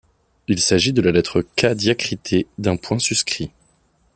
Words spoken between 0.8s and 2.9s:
de la lettre Κ diacritée d’un